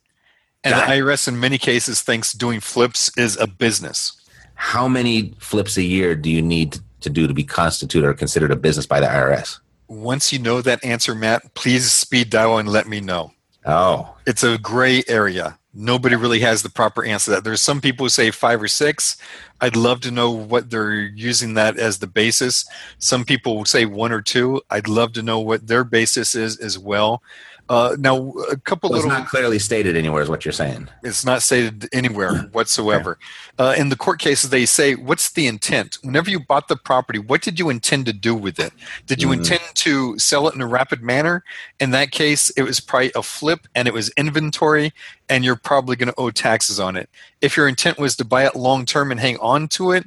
And 0.63 0.73
Got 0.73 0.87
the 0.87 0.93
IRS 0.93 1.27
in 1.27 1.39
many 1.39 1.57
cases 1.57 2.01
thinks 2.01 2.31
doing 2.33 2.59
flips 2.59 3.11
is 3.17 3.37
a 3.37 3.47
business. 3.47 4.13
How 4.55 4.87
many 4.87 5.33
flips 5.39 5.75
a 5.77 5.83
year 5.83 6.15
do 6.15 6.31
you 6.31 6.41
need 6.41 6.77
to 7.01 7.09
do 7.09 7.27
to 7.27 7.33
be 7.33 7.43
constituted 7.43 8.07
or 8.07 8.13
considered 8.13 8.51
a 8.51 8.55
business 8.55 8.85
by 8.85 9.01
the 9.01 9.07
IRS? 9.07 9.59
Once 10.01 10.33
you 10.33 10.39
know 10.39 10.61
that 10.61 10.83
answer, 10.83 11.15
Matt, 11.15 11.53
please 11.53 11.91
speed 11.91 12.29
dial 12.29 12.57
and 12.57 12.69
let 12.69 12.87
me 12.87 12.99
know. 12.99 13.31
Oh. 13.65 14.15
It's 14.25 14.43
a 14.43 14.57
gray 14.57 15.03
area. 15.07 15.57
Nobody 15.73 16.15
really 16.15 16.39
has 16.41 16.61
the 16.61 16.69
proper 16.69 17.03
answer 17.03 17.25
to 17.25 17.31
that. 17.31 17.43
There's 17.43 17.61
some 17.61 17.81
people 17.81 18.05
who 18.05 18.09
say 18.09 18.29
five 18.29 18.61
or 18.61 18.67
six. 18.67 19.17
I'd 19.59 19.75
love 19.75 20.01
to 20.01 20.11
know 20.11 20.29
what 20.29 20.69
they're 20.69 20.93
using 20.93 21.55
that 21.55 21.77
as 21.77 21.97
the 21.97 22.07
basis. 22.07 22.65
Some 22.99 23.25
people 23.25 23.57
will 23.57 23.65
say 23.65 23.85
one 23.85 24.11
or 24.11 24.21
two. 24.21 24.61
I'd 24.69 24.87
love 24.87 25.13
to 25.13 25.23
know 25.23 25.39
what 25.39 25.67
their 25.67 25.83
basis 25.83 26.35
is 26.35 26.59
as 26.59 26.77
well. 26.77 27.23
Uh, 27.69 27.95
now, 27.97 28.31
a 28.51 28.57
couple 28.57 28.89
well, 28.89 28.99
little. 28.99 29.11
It's 29.11 29.19
not 29.19 29.29
clearly 29.29 29.57
stated 29.57 29.95
anywhere, 29.95 30.21
is 30.21 30.29
what 30.29 30.43
you're 30.43 30.51
saying. 30.51 30.89
It's 31.01 31.23
not 31.23 31.41
stated 31.41 31.87
anywhere 31.93 32.39
whatsoever. 32.51 33.17
Uh, 33.57 33.73
in 33.77 33.87
the 33.87 33.95
court 33.95 34.19
cases, 34.19 34.49
they 34.49 34.65
say, 34.65 34.95
"What's 34.95 35.31
the 35.31 35.47
intent? 35.47 35.97
Whenever 36.01 36.29
you 36.29 36.41
bought 36.41 36.67
the 36.67 36.75
property, 36.75 37.19
what 37.19 37.41
did 37.41 37.59
you 37.59 37.69
intend 37.69 38.05
to 38.07 38.13
do 38.13 38.35
with 38.35 38.59
it? 38.59 38.73
Did 39.05 39.21
you 39.21 39.29
mm. 39.29 39.37
intend 39.37 39.61
to 39.75 40.19
sell 40.19 40.47
it 40.49 40.55
in 40.55 40.61
a 40.61 40.67
rapid 40.67 41.01
manner? 41.01 41.43
In 41.79 41.91
that 41.91 42.11
case, 42.11 42.49
it 42.51 42.63
was 42.63 42.81
probably 42.81 43.13
a 43.15 43.23
flip, 43.23 43.61
and 43.73 43.87
it 43.87 43.93
was 43.93 44.09
inventory, 44.17 44.91
and 45.29 45.45
you're 45.45 45.55
probably 45.55 45.95
going 45.95 46.09
to 46.09 46.19
owe 46.19 46.31
taxes 46.31 46.81
on 46.81 46.97
it. 46.97 47.09
If 47.39 47.55
your 47.55 47.69
intent 47.69 47.97
was 47.97 48.17
to 48.17 48.25
buy 48.25 48.45
it 48.45 48.57
long 48.57 48.85
term 48.85 49.09
and 49.09 49.21
hang 49.21 49.37
on 49.37 49.69
to 49.69 49.91
it, 49.91 50.03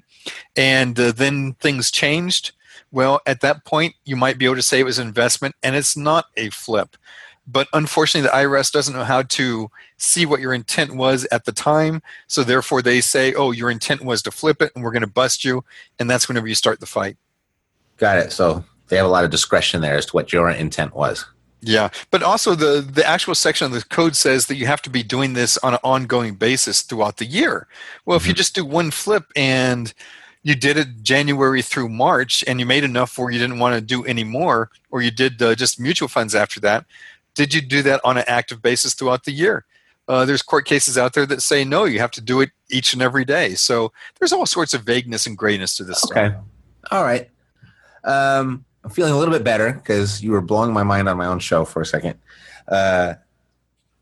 and 0.56 0.98
uh, 1.00 1.12
then 1.12 1.54
things 1.54 1.90
changed." 1.90 2.52
Well, 2.92 3.20
at 3.26 3.40
that 3.40 3.64
point, 3.64 3.94
you 4.04 4.14
might 4.14 4.38
be 4.38 4.44
able 4.44 4.56
to 4.56 4.62
say 4.62 4.78
it 4.78 4.84
was 4.84 4.98
an 4.98 5.08
investment, 5.08 5.56
and 5.62 5.75
it's 5.75 5.96
not 5.96 6.26
a 6.36 6.50
flip 6.50 6.96
but 7.46 7.68
unfortunately 7.72 8.28
the 8.28 8.36
irs 8.36 8.72
doesn't 8.72 8.94
know 8.94 9.04
how 9.04 9.22
to 9.22 9.70
see 9.96 10.26
what 10.26 10.40
your 10.40 10.52
intent 10.52 10.94
was 10.94 11.26
at 11.30 11.44
the 11.44 11.52
time. 11.52 12.02
So 12.26 12.42
therefore 12.42 12.82
they 12.82 13.00
say 13.00 13.34
oh 13.34 13.52
your 13.52 13.70
intent 13.70 14.02
was 14.02 14.22
to 14.22 14.30
flip 14.30 14.60
it 14.60 14.72
and 14.74 14.84
we're 14.84 14.92
going 14.92 15.02
to 15.02 15.06
bust 15.06 15.44
you 15.44 15.64
and 15.98 16.10
that's 16.10 16.28
whenever 16.28 16.46
you 16.46 16.54
start 16.54 16.80
the 16.80 16.86
fight. 16.86 17.16
Got 17.96 18.18
it. 18.18 18.32
So 18.32 18.64
they 18.88 18.96
have 18.96 19.06
a 19.06 19.10
lot 19.10 19.24
of 19.24 19.30
discretion 19.30 19.80
there 19.80 19.96
as 19.96 20.06
to 20.06 20.12
what 20.12 20.32
your 20.32 20.50
intent 20.50 20.94
was. 20.94 21.24
Yeah. 21.62 21.88
But 22.10 22.22
also 22.22 22.54
the 22.54 22.80
the 22.80 23.06
actual 23.06 23.34
section 23.34 23.66
of 23.66 23.72
the 23.72 23.82
code 23.82 24.16
says 24.16 24.46
that 24.46 24.56
you 24.56 24.66
have 24.66 24.82
to 24.82 24.90
be 24.90 25.02
doing 25.02 25.32
this 25.32 25.56
on 25.58 25.74
an 25.74 25.80
ongoing 25.82 26.34
basis 26.34 26.82
throughout 26.82 27.16
the 27.16 27.24
year. 27.24 27.68
Well 28.04 28.18
mm-hmm. 28.18 28.22
if 28.22 28.26
you 28.26 28.32
mm-hmm. 28.32 28.38
just 28.38 28.54
do 28.54 28.64
one 28.64 28.90
flip 28.90 29.24
and 29.34 29.92
you 30.46 30.54
did 30.54 30.76
it 30.76 31.02
January 31.02 31.60
through 31.60 31.88
March 31.88 32.44
and 32.46 32.60
you 32.60 32.66
made 32.66 32.84
enough 32.84 33.18
where 33.18 33.32
you 33.32 33.38
didn't 33.40 33.58
want 33.58 33.74
to 33.74 33.80
do 33.80 34.04
any 34.04 34.22
more, 34.22 34.70
or 34.92 35.02
you 35.02 35.10
did 35.10 35.42
uh, 35.42 35.56
just 35.56 35.80
mutual 35.80 36.06
funds 36.06 36.36
after 36.36 36.60
that, 36.60 36.86
did 37.36 37.54
you 37.54 37.60
do 37.60 37.82
that 37.82 38.00
on 38.02 38.16
an 38.16 38.24
active 38.26 38.60
basis 38.60 38.94
throughout 38.94 39.24
the 39.24 39.30
year? 39.30 39.64
Uh, 40.08 40.24
there's 40.24 40.42
court 40.42 40.64
cases 40.64 40.96
out 40.96 41.12
there 41.12 41.26
that 41.26 41.42
say 41.42 41.64
no, 41.64 41.84
you 41.84 41.98
have 41.98 42.10
to 42.12 42.20
do 42.20 42.40
it 42.40 42.50
each 42.70 42.92
and 42.92 43.02
every 43.02 43.24
day. 43.24 43.54
So 43.54 43.92
there's 44.18 44.32
all 44.32 44.46
sorts 44.46 44.74
of 44.74 44.82
vagueness 44.82 45.26
and 45.26 45.36
grayness 45.36 45.76
to 45.76 45.84
this. 45.84 46.04
Okay, 46.04 46.28
stuff. 46.28 46.44
all 46.90 47.04
right. 47.04 47.28
Um, 48.04 48.64
I'm 48.82 48.90
feeling 48.90 49.12
a 49.12 49.18
little 49.18 49.34
bit 49.34 49.44
better 49.44 49.72
because 49.72 50.22
you 50.22 50.30
were 50.30 50.40
blowing 50.40 50.72
my 50.72 50.84
mind 50.84 51.08
on 51.08 51.16
my 51.16 51.26
own 51.26 51.40
show 51.40 51.64
for 51.64 51.82
a 51.82 51.86
second. 51.86 52.18
Uh, 52.68 53.14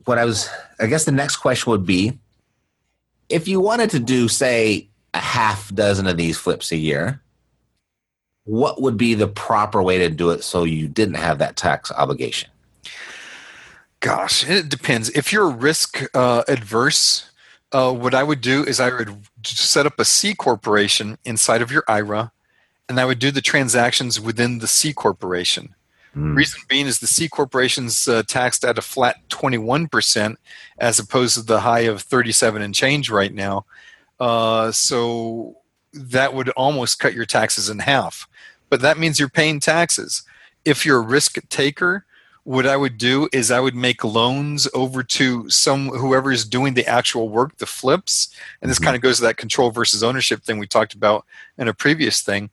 what 0.04 0.18
I 0.18 0.24
was, 0.24 0.48
I 0.78 0.86
guess 0.86 1.04
the 1.04 1.12
next 1.12 1.36
question 1.36 1.70
would 1.70 1.86
be 1.86 2.18
if 3.30 3.48
you 3.48 3.60
wanted 3.60 3.90
to 3.90 3.98
do, 3.98 4.28
say, 4.28 4.88
a 5.14 5.18
half 5.18 5.74
dozen 5.74 6.06
of 6.06 6.18
these 6.18 6.36
flips 6.36 6.70
a 6.70 6.76
year, 6.76 7.22
what 8.44 8.82
would 8.82 8.98
be 8.98 9.14
the 9.14 9.26
proper 9.26 9.82
way 9.82 9.98
to 9.98 10.10
do 10.10 10.30
it 10.30 10.44
so 10.44 10.64
you 10.64 10.86
didn't 10.86 11.14
have 11.14 11.38
that 11.38 11.56
tax 11.56 11.90
obligation? 11.90 12.50
Gosh, 14.04 14.46
it 14.46 14.68
depends. 14.68 15.08
If 15.08 15.32
you're 15.32 15.49
risk 15.49 16.02
uh, 16.14 16.42
adverse, 16.46 17.30
uh, 17.73 17.90
what 17.90 18.12
I 18.12 18.23
would 18.23 18.42
do 18.42 18.62
is 18.62 18.78
I 18.78 18.90
would 18.90 19.16
set 19.46 19.87
up 19.87 19.99
a 19.99 20.04
C 20.04 20.34
corporation 20.34 21.16
inside 21.25 21.62
of 21.62 21.70
your 21.70 21.84
IRA, 21.88 22.30
and 22.87 23.00
I 23.00 23.06
would 23.06 23.18
do 23.18 23.30
the 23.30 23.40
transactions 23.40 24.20
within 24.20 24.58
the 24.58 24.68
C 24.68 24.92
corporation. 24.92 25.75
Mm. 26.14 26.37
Reason 26.37 26.61
being 26.68 26.84
is 26.84 26.99
the 26.99 27.06
C 27.06 27.30
corporation's 27.30 28.06
uh, 28.06 28.25
taxed 28.25 28.62
at 28.62 28.76
a 28.76 28.82
flat 28.82 29.26
21% 29.30 30.37
as 30.76 30.99
opposed 30.99 31.37
to 31.37 31.42
the 31.42 31.61
high 31.61 31.87
of 31.88 32.02
37 32.02 32.61
and 32.61 32.75
change 32.75 33.08
right 33.08 33.32
now. 33.32 33.64
Uh, 34.20 34.70
so 34.70 35.56
that 35.94 36.34
would 36.34 36.50
almost 36.50 36.99
cut 36.99 37.14
your 37.14 37.25
taxes 37.25 37.70
in 37.70 37.78
half. 37.78 38.28
But 38.68 38.82
that 38.82 38.99
means 38.99 39.18
you're 39.18 39.30
paying 39.30 39.61
taxes. 39.61 40.25
If 40.66 40.84
you're 40.84 40.99
a 40.99 41.00
risk 41.00 41.38
taker, 41.49 42.04
what 42.44 42.66
I 42.66 42.76
would 42.76 42.98
do 42.98 43.28
is 43.32 43.50
I 43.50 43.60
would 43.60 43.74
make 43.74 44.04
loans 44.04 44.68
over 44.74 45.02
to 45.02 45.48
some 45.50 45.88
whoever 45.88 46.30
is 46.30 46.44
doing 46.44 46.74
the 46.74 46.86
actual 46.86 47.28
work, 47.28 47.56
the 47.56 47.66
flips, 47.66 48.34
and 48.60 48.70
this 48.70 48.78
mm-hmm. 48.78 48.84
kind 48.84 48.96
of 48.96 49.02
goes 49.02 49.16
to 49.16 49.22
that 49.22 49.36
control 49.36 49.70
versus 49.70 50.02
ownership 50.02 50.42
thing 50.42 50.58
we 50.58 50.66
talked 50.66 50.94
about 50.94 51.24
in 51.58 51.68
a 51.68 51.74
previous 51.74 52.22
thing. 52.22 52.50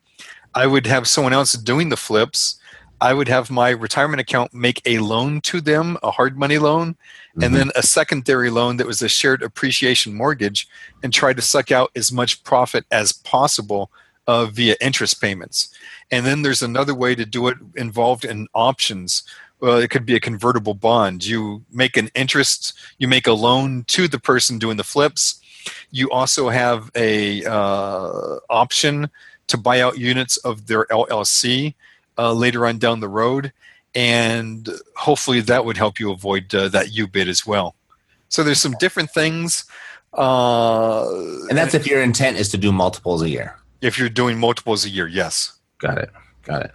I 0.54 0.68
would 0.68 0.88
have 0.88 1.08
someone 1.08 1.34
else 1.34 1.54
doing 1.54 1.90
the 1.90 1.98
flips 1.98 2.60
I 3.02 3.16
would 3.16 3.28
have 3.30 3.50
my 3.50 3.72
retirement 3.72 4.22
account 4.22 4.54
make 4.54 4.80
a 4.86 5.00
loan 5.00 5.42
to 5.42 5.60
them, 5.60 5.98
a 6.04 6.12
hard 6.12 6.38
money 6.38 6.60
loan, 6.60 6.94
mm-hmm. 6.94 7.44
and 7.44 7.56
then 7.56 7.72
a 7.76 7.82
secondary 7.82 8.52
loan 8.52 8.78
that 8.78 8.86
was 8.86 9.02
a 9.02 9.10
shared 9.10 9.42
appreciation 9.42 10.14
mortgage, 10.14 10.68
and 11.02 11.12
try 11.12 11.34
to 11.34 11.42
suck 11.42 11.72
out 11.72 11.90
as 11.96 12.12
much 12.12 12.44
profit 12.44 12.86
as 12.92 13.12
possible 13.12 13.90
uh, 14.28 14.46
via 14.46 14.76
interest 14.80 15.20
payments. 15.20 15.74
And 16.12 16.28
then 16.28 16.44
there's 16.44 16.62
another 16.62 16.94
way 16.94 17.16
to 17.16 17.26
do 17.26 17.48
it 17.48 17.58
involved 17.76 18.24
in 18.24 18.48
options. 18.54 19.24
Well, 19.62 19.78
it 19.78 19.90
could 19.92 20.06
be 20.06 20.16
a 20.16 20.20
convertible 20.20 20.74
bond. 20.74 21.26
You 21.26 21.64
make 21.72 21.96
an 21.96 22.10
interest, 22.16 22.74
you 22.98 23.08
make 23.08 23.28
a 23.28 23.34
loan 23.34 23.86
to 23.88 24.08
the 24.08 24.20
person 24.20 24.58
doing 24.58 24.78
the 24.78 24.84
flips. 24.84 25.40
You 25.92 26.10
also 26.10 26.50
have 26.50 26.90
a 26.96 27.46
uh, 27.46 28.38
option 28.50 29.10
to 29.48 29.58
buy 29.58 29.80
out 29.80 30.00
units 30.00 30.38
of 30.38 30.66
their 30.66 30.86
LLC 30.86 31.76
uh, 32.18 32.34
later 32.34 32.66
on 32.66 32.80
down 32.80 33.02
the 33.02 33.08
road, 33.08 33.54
and 33.94 34.68
hopefully 34.96 35.42
that 35.42 35.64
would 35.64 35.78
help 35.78 36.00
you 36.00 36.12
avoid 36.12 36.54
uh, 36.56 36.68
that 36.70 36.88
UBIT 36.88 37.28
as 37.28 37.46
well. 37.46 37.76
So 38.30 38.44
there's 38.44 38.62
some 38.62 38.76
different 38.80 39.12
things. 39.12 39.66
Uh, 40.14 41.08
and 41.50 41.58
that's 41.58 41.74
if 41.74 41.86
your 41.86 42.02
intent 42.02 42.38
is 42.38 42.50
to 42.50 42.58
do 42.58 42.72
multiples 42.72 43.22
a 43.22 43.30
year. 43.30 43.56
If 43.82 44.00
you're 44.00 44.10
doing 44.10 44.40
multiples 44.40 44.86
a 44.86 44.90
year, 44.90 45.08
yes. 45.08 45.54
Got 45.78 45.98
it. 46.00 46.10
Got 46.44 46.64
it. 46.64 46.72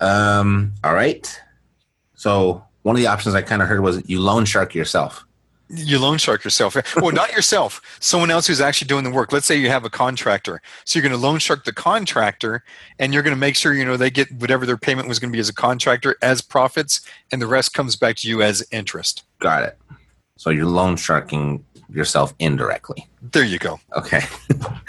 Um, 0.00 0.72
all 0.84 0.94
right. 0.94 1.40
So 2.20 2.62
one 2.82 2.96
of 2.96 3.00
the 3.00 3.06
options 3.06 3.34
I 3.34 3.40
kind 3.40 3.62
of 3.62 3.68
heard 3.68 3.80
was 3.80 4.06
you 4.06 4.20
loan 4.20 4.44
shark 4.44 4.74
yourself 4.74 5.24
you 5.72 6.00
loan 6.00 6.18
shark 6.18 6.42
yourself. 6.42 6.76
Well, 6.96 7.12
not 7.12 7.32
yourself. 7.32 7.80
Someone 8.00 8.30
else 8.30 8.48
who's 8.48 8.60
actually 8.60 8.88
doing 8.88 9.04
the 9.04 9.10
work. 9.10 9.32
Let's 9.32 9.46
say 9.46 9.56
you 9.56 9.68
have 9.68 9.84
a 9.84 9.90
contractor. 9.90 10.60
So 10.84 10.98
you're 10.98 11.08
going 11.08 11.18
to 11.18 11.24
loan 11.24 11.38
shark 11.38 11.64
the 11.64 11.72
contractor, 11.72 12.64
and 12.98 13.14
you're 13.14 13.22
going 13.22 13.36
to 13.36 13.38
make 13.38 13.54
sure 13.54 13.72
you 13.72 13.84
know 13.84 13.96
they 13.96 14.10
get 14.10 14.32
whatever 14.32 14.66
their 14.66 14.76
payment 14.76 15.06
was 15.06 15.20
going 15.20 15.30
to 15.30 15.32
be 15.32 15.38
as 15.38 15.48
a 15.48 15.54
contractor 15.54 16.16
as 16.22 16.42
profits, 16.42 17.02
and 17.30 17.40
the 17.40 17.46
rest 17.46 17.72
comes 17.72 17.94
back 17.94 18.16
to 18.16 18.28
you 18.28 18.42
as 18.42 18.66
interest. 18.72 19.22
Got 19.38 19.62
it. 19.62 19.78
So 20.36 20.50
you're 20.50 20.66
loan 20.66 20.96
sharking 20.96 21.64
yourself 21.88 22.34
indirectly. 22.40 23.08
There 23.22 23.44
you 23.44 23.60
go. 23.60 23.78
Okay. 23.96 24.22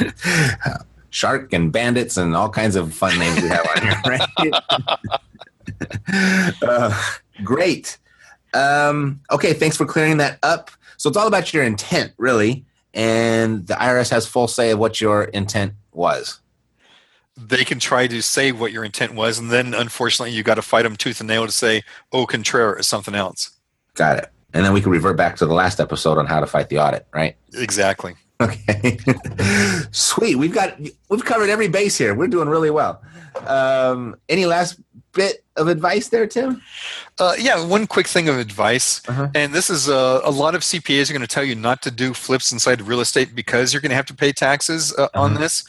Shark 1.11 1.53
and 1.53 1.71
bandits 1.71 2.17
and 2.17 2.35
all 2.35 2.49
kinds 2.49 2.75
of 2.75 2.91
fun 2.91 3.19
names 3.19 3.39
we 3.39 3.49
have 3.49 3.67
on 3.75 3.81
here, 3.83 4.01
right? 4.07 5.19
uh, 6.61 7.03
great. 7.43 7.97
Um, 8.53 9.21
okay, 9.31 9.53
thanks 9.53 9.77
for 9.77 9.85
clearing 9.85 10.17
that 10.17 10.39
up. 10.43 10.71
So 10.97 11.09
it's 11.09 11.17
all 11.17 11.27
about 11.27 11.53
your 11.53 11.63
intent, 11.63 12.13
really, 12.17 12.65
and 12.93 13.65
the 13.65 13.73
IRS 13.73 14.09
has 14.11 14.27
full 14.27 14.47
say 14.47 14.71
of 14.71 14.79
what 14.79 15.01
your 15.01 15.23
intent 15.25 15.73
was. 15.91 16.39
They 17.37 17.63
can 17.63 17.79
try 17.79 18.07
to 18.07 18.21
say 18.21 18.51
what 18.51 18.71
your 18.71 18.83
intent 18.83 19.15
was, 19.15 19.39
and 19.39 19.49
then 19.49 19.73
unfortunately, 19.73 20.33
you 20.35 20.43
got 20.43 20.55
to 20.55 20.61
fight 20.61 20.83
them 20.83 20.95
tooth 20.95 21.19
and 21.19 21.27
nail 21.27 21.45
to 21.45 21.51
say, 21.51 21.83
"Oh, 22.11 22.25
contraire" 22.25 22.77
is 22.77 22.87
something 22.87 23.15
else. 23.15 23.51
Got 23.95 24.19
it. 24.19 24.29
And 24.53 24.65
then 24.65 24.73
we 24.73 24.81
can 24.81 24.91
revert 24.91 25.17
back 25.17 25.37
to 25.37 25.45
the 25.45 25.53
last 25.53 25.79
episode 25.79 26.17
on 26.17 26.25
how 26.25 26.39
to 26.39 26.45
fight 26.45 26.69
the 26.69 26.79
audit, 26.79 27.07
right? 27.13 27.35
Exactly. 27.53 28.15
Okay. 28.51 28.97
Sweet. 29.91 30.35
We've 30.35 30.53
got 30.53 30.79
we've 31.09 31.23
covered 31.23 31.49
every 31.49 31.67
base 31.67 31.97
here. 31.97 32.15
We're 32.15 32.27
doing 32.27 32.49
really 32.49 32.71
well. 32.71 33.01
Um, 33.45 34.15
any 34.29 34.45
last 34.45 34.79
bit 35.13 35.43
of 35.57 35.67
advice 35.67 36.09
there, 36.09 36.25
Tim? 36.25 36.61
Uh, 37.19 37.35
yeah, 37.37 37.63
one 37.63 37.85
quick 37.85 38.07
thing 38.07 38.29
of 38.29 38.37
advice, 38.37 39.07
uh-huh. 39.07 39.29
and 39.35 39.53
this 39.53 39.69
is 39.69 39.89
uh, 39.89 40.21
a 40.23 40.31
lot 40.31 40.55
of 40.55 40.61
CPAs 40.61 41.09
are 41.09 41.13
going 41.13 41.21
to 41.21 41.27
tell 41.27 41.43
you 41.43 41.55
not 41.55 41.81
to 41.83 41.91
do 41.91 42.13
flips 42.13 42.51
inside 42.51 42.81
real 42.81 43.01
estate 43.01 43.35
because 43.35 43.73
you're 43.73 43.81
going 43.81 43.91
to 43.91 43.95
have 43.95 44.05
to 44.07 44.15
pay 44.15 44.31
taxes 44.31 44.93
uh, 44.97 45.03
uh-huh. 45.03 45.21
on 45.21 45.33
this. 45.35 45.63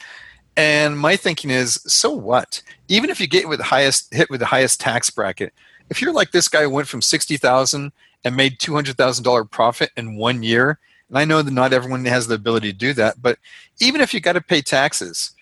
And 0.57 0.99
my 0.99 1.17
thinking 1.17 1.51
is, 1.51 1.75
so 1.87 2.11
what? 2.13 2.63
Even 2.89 3.11
if 3.11 3.21
you 3.21 3.27
get 3.27 3.49
with 3.49 3.59
the 3.59 3.65
highest 3.65 4.13
hit 4.15 4.31
with 4.31 4.41
the 4.41 4.47
highest 4.47 4.81
tax 4.81 5.11
bracket, 5.11 5.53
if 5.91 6.01
you're 6.01 6.13
like 6.13 6.31
this 6.31 6.49
guy 6.49 6.63
who 6.63 6.71
went 6.71 6.89
from 6.89 7.03
sixty 7.03 7.37
thousand 7.37 7.93
and 8.25 8.37
made 8.37 8.59
two 8.59 8.75
hundred 8.75 8.97
thousand 8.97 9.25
dollar 9.25 9.45
profit 9.45 9.91
in 9.97 10.17
one 10.17 10.43
year, 10.43 10.79
and 11.13 11.19
I 11.19 11.27
know 11.27 11.43
that 11.43 11.51
not 11.51 11.75
everyone 11.75 12.07
has 12.07 12.27
the 12.27 12.35
ability 12.35 12.73
to 12.73 12.79
do 12.79 12.95
that, 12.95 13.21
but 13.21 13.39
even 13.81 14.01
if 14.01 14.15
you 14.15 14.21
got 14.21 14.33
to 14.33 14.41
pay 14.41 14.63
taxes, 14.63 15.33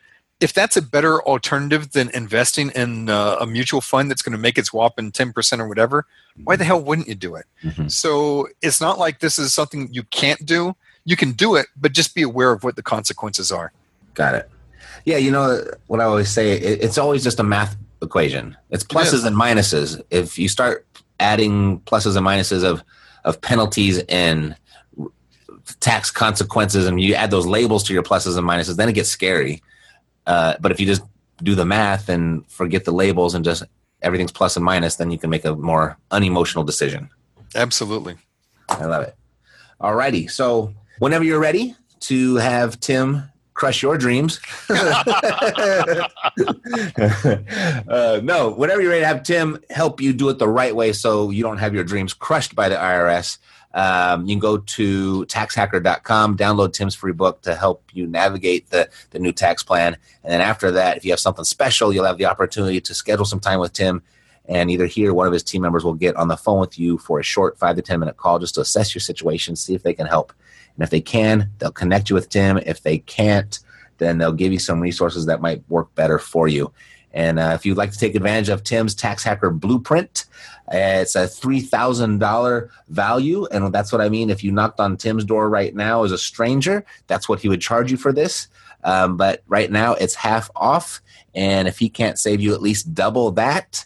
if 0.41 0.53
that's 0.53 0.77
a 0.77 0.83
better 0.83 1.23
alternative 1.23 1.93
than 1.93 2.11
investing 2.11 2.71
in 2.71 3.09
uh, 3.09 3.37
a 3.39 3.47
mutual 3.47 3.81
fund 3.81 4.11
that's 4.11 4.21
going 4.21 4.33
to 4.33 4.39
make 4.39 4.59
its 4.59 4.73
whopping 4.73 5.13
10% 5.13 5.61
or 5.61 5.69
whatever, 5.69 6.07
why 6.43 6.57
the 6.57 6.65
hell 6.65 6.83
wouldn't 6.83 7.07
you 7.07 7.15
do 7.15 7.37
it? 7.37 7.45
Mm-hmm. 7.63 7.87
So 7.87 8.49
it's 8.61 8.81
not 8.81 8.99
like 8.99 9.21
this 9.21 9.39
is 9.39 9.55
something 9.55 9.89
you 9.93 10.03
can't 10.03 10.45
do. 10.45 10.75
You 11.05 11.15
can 11.15 11.31
do 11.31 11.55
it, 11.55 11.67
but 11.77 11.93
just 11.93 12.17
be 12.17 12.23
aware 12.23 12.51
of 12.51 12.65
what 12.65 12.75
the 12.75 12.83
consequences 12.83 13.53
are. 13.53 13.71
Got 14.15 14.35
it. 14.35 14.51
Yeah, 15.05 15.19
you 15.19 15.31
know 15.31 15.65
what 15.87 16.01
I 16.01 16.05
always 16.05 16.31
say, 16.31 16.55
it's 16.55 16.99
always 16.99 17.23
just 17.23 17.39
a 17.39 17.45
math 17.45 17.77
equation. 18.03 18.57
It's 18.71 18.83
pluses 18.83 19.25
and 19.25 19.37
minuses. 19.37 20.03
If 20.11 20.37
you 20.37 20.49
start 20.49 20.85
adding 21.21 21.79
pluses 21.83 22.17
and 22.17 22.27
minuses 22.27 22.65
of, 22.65 22.83
of 23.25 23.41
penalties 23.41 23.99
and 24.09 24.57
tax 25.81 26.11
consequences 26.11 26.87
and 26.87 27.01
you 27.01 27.15
add 27.15 27.31
those 27.31 27.47
labels 27.47 27.83
to 27.85 27.93
your 27.93 28.03
pluses 28.03 28.37
and 28.37 28.47
minuses, 28.47 28.77
then 28.77 28.89
it 28.89 28.93
gets 28.93 29.09
scary 29.09 29.63
uh, 30.27 30.55
but 30.61 30.71
if 30.71 30.81
you 30.81 30.87
just 30.87 31.03
do 31.43 31.55
the 31.55 31.65
math 31.65 32.09
and 32.09 32.49
forget 32.51 32.85
the 32.85 32.93
labels 32.93 33.35
and 33.35 33.45
just 33.45 33.65
everything's 34.03 34.33
plus 34.33 34.57
and 34.57 34.65
minus, 34.65 34.97
then 34.97 35.11
you 35.11 35.19
can 35.19 35.31
make 35.31 35.45
a 35.45 35.57
more 35.57 35.99
unemotional 36.11 36.65
decision. 36.65 37.11
Absolutely. 37.55 38.17
I 38.69 38.85
love 38.85 39.03
it. 39.03 39.17
All 39.81 39.95
righty. 39.95 40.29
So 40.29 40.73
whenever 40.99 41.25
you're 41.25 41.41
ready 41.41 41.75
to 42.01 42.37
have 42.37 42.79
Tim 42.81 43.25
crush 43.55 43.83
your 43.83 43.99
dreams. 43.99 44.41
uh, 44.71 46.09
no, 48.23 48.55
whenever 48.57 48.81
you're 48.81 48.91
ready 48.91 49.03
to 49.03 49.07
have 49.07 49.23
Tim 49.23 49.59
help 49.69 50.01
you 50.01 50.13
do 50.13 50.29
it 50.31 50.39
the 50.39 50.49
right 50.49 50.75
way 50.75 50.93
so 50.93 51.31
you 51.31 51.43
don't 51.43 51.59
have 51.59 51.75
your 51.75 51.85
dreams 51.85 52.15
crushed 52.15 52.55
by 52.55 52.69
the 52.69 52.77
IRS, 52.77 53.39
um, 53.73 54.27
you 54.27 54.35
can 54.35 54.41
go 54.41 54.59
to 54.59 55.25
taxhacker.com, 55.27 56.37
download 56.37 56.73
Tim's 56.73 56.95
free 56.95 57.13
book 57.13 57.43
to 57.43 57.55
help 57.55 57.85
you 57.93 58.07
navigate 58.07 58.71
the, 58.71 58.89
the 59.11 59.19
new 59.19 59.33
tax 59.33 59.63
plan. 59.63 59.97
And 60.25 60.33
then 60.33 60.41
after 60.41 60.71
that, 60.73 60.97
if 60.97 61.05
you 61.05 61.13
have 61.13 61.21
something 61.21 61.45
special, 61.45 61.93
you'll 61.93 62.05
have 62.05 62.19
the 62.19 62.27
opportunity 62.27 62.81
to 62.81 62.95
schedule 62.95 63.25
some 63.25 63.41
time 63.41 63.61
with 63.61 63.73
Tim. 63.73 64.03
And 64.47 64.71
either 64.71 64.87
he 64.87 65.07
or 65.07 65.15
one 65.15 65.29
of 65.29 65.33
his 65.33 65.45
team 65.45 65.63
members 65.63 65.85
will 65.85 65.95
get 65.95 66.17
on 66.17 66.27
the 66.27 66.37
phone 66.37 66.59
with 66.59 66.79
you 66.79 66.99
for 66.99 67.21
a 67.21 67.23
short 67.23 67.59
five 67.59 67.77
to 67.77 67.83
10 67.83 68.01
minute 68.01 68.17
call 68.17 68.41
just 68.41 68.57
to 68.57 68.63
assess 68.63 68.95
your 68.95 69.01
situation, 69.01 69.55
see 69.55 69.75
if 69.75 69.85
they 69.85 69.95
can 69.95 70.07
help. 70.07 70.33
And 70.75 70.83
if 70.83 70.91
they 70.91 71.01
can, 71.01 71.51
they'll 71.59 71.71
connect 71.71 72.11
you 72.11 72.15
with 72.15 72.29
Tim. 72.29 72.59
If 72.59 72.83
they 72.83 72.99
can't, 72.99 73.59
then 73.99 74.19
they'll 74.19 74.33
give 74.33 74.53
you 74.53 74.59
some 74.59 74.81
resources 74.81 75.27
that 75.27 75.41
might 75.41 75.63
work 75.69 75.95
better 75.95 76.19
for 76.19 76.49
you. 76.49 76.73
And 77.13 77.39
uh, 77.39 77.53
if 77.55 77.67
you'd 77.67 77.77
like 77.77 77.93
to 77.93 77.99
take 77.99 78.15
advantage 78.15 78.49
of 78.49 78.63
Tim's 78.63 78.95
Tax 78.95 79.25
Hacker 79.25 79.51
Blueprint, 79.51 80.27
it's 80.71 81.17
a 81.17 81.25
$3,000 81.25 82.71
value. 82.89 83.47
And 83.47 83.73
that's 83.73 83.93
what 83.93 84.01
I 84.01 84.09
mean. 84.09 84.31
If 84.31 84.45
you 84.45 84.53
knocked 84.53 84.81
on 84.81 84.97
Tim's 84.97 85.25
door 85.25 85.49
right 85.49 85.75
now 85.75 86.05
as 86.05 86.13
a 86.13 86.19
stranger, 86.19 86.85
that's 87.09 87.29
what 87.29 87.41
he 87.41 87.49
would 87.49 87.61
charge 87.61 87.91
you 87.91 87.97
for 87.97 88.13
this. 88.13 88.49
Um, 88.85 89.17
but 89.17 89.43
right 89.49 89.71
now 89.71 89.95
it's 89.95 90.15
half 90.15 90.51
off. 90.55 91.01
And 91.35 91.69
if 91.69 91.79
he 91.79 91.89
can't 91.89 92.19
save 92.19 92.41
you 92.41 92.55
at 92.55 92.63
least 92.63 92.95
double 92.95 93.31
that, 93.33 93.85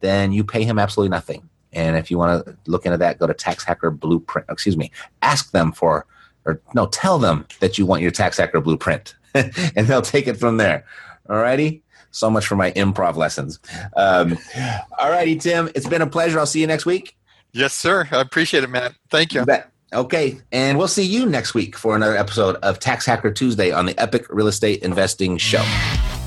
then 0.00 0.32
you 0.32 0.44
pay 0.44 0.64
him 0.64 0.78
absolutely 0.78 1.10
nothing. 1.10 1.48
And 1.72 1.96
if 1.96 2.10
you 2.10 2.18
want 2.18 2.44
to 2.44 2.56
look 2.66 2.84
into 2.84 2.98
that, 2.98 3.18
go 3.18 3.26
to 3.26 3.34
Tax 3.34 3.64
Hacker 3.64 3.90
Blueprint. 3.90 4.46
Excuse 4.50 4.76
me. 4.76 4.90
Ask 5.22 5.52
them 5.52 5.72
for, 5.72 6.06
or 6.44 6.60
no, 6.74 6.86
tell 6.86 7.18
them 7.18 7.46
that 7.60 7.78
you 7.78 7.86
want 7.86 8.02
your 8.02 8.10
Tax 8.10 8.36
Hacker 8.36 8.60
Blueprint, 8.60 9.14
and 9.34 9.86
they'll 9.86 10.02
take 10.02 10.26
it 10.26 10.36
from 10.36 10.58
there. 10.58 10.84
All 11.30 11.36
righty. 11.36 11.82
So 12.12 12.30
much 12.30 12.46
for 12.46 12.56
my 12.56 12.70
improv 12.72 13.16
lessons. 13.16 13.58
Um, 13.96 14.38
all 14.98 15.10
righty, 15.10 15.36
Tim. 15.36 15.68
It's 15.74 15.88
been 15.88 16.02
a 16.02 16.06
pleasure. 16.06 16.38
I'll 16.38 16.46
see 16.46 16.60
you 16.60 16.66
next 16.66 16.86
week. 16.86 17.16
Yes, 17.52 17.74
sir. 17.74 18.08
I 18.10 18.20
appreciate 18.20 18.64
it, 18.64 18.70
man. 18.70 18.94
Thank 19.10 19.34
you. 19.34 19.44
you 19.46 19.56
Okay. 19.92 20.38
And 20.52 20.78
we'll 20.78 20.88
see 20.88 21.04
you 21.04 21.26
next 21.26 21.54
week 21.54 21.76
for 21.76 21.94
another 21.96 22.16
episode 22.16 22.56
of 22.56 22.78
Tax 22.78 23.04
Hacker 23.04 23.30
Tuesday 23.30 23.72
on 23.72 23.86
the 23.86 23.98
Epic 24.00 24.26
Real 24.30 24.46
Estate 24.46 24.82
Investing 24.82 25.36
Show. 25.36 25.62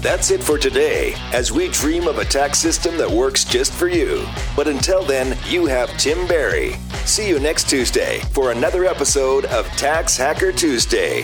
That's 0.02 0.30
it 0.30 0.44
for 0.44 0.60
today, 0.60 1.16
as 1.34 1.52
we 1.52 1.70
dream 1.70 2.08
of 2.08 2.20
a 2.20 2.26
tax 2.26 2.60
system 2.60 2.96
that 2.98 3.10
works 3.10 3.44
just 3.44 3.74
for 3.74 3.88
you. 3.88 4.24
But 4.56 4.68
until 4.68 5.04
then, 5.04 5.36
you 5.48 5.66
have 5.66 5.90
Tim 5.98 6.28
Berry. 6.28 6.74
See 7.06 7.28
you 7.28 7.40
next 7.40 7.68
Tuesday 7.68 8.20
for 8.32 8.52
another 8.52 8.86
episode 8.86 9.46
of 9.46 9.66
Tax 9.70 10.16
Hacker 10.16 10.52
Tuesday. 10.52 11.24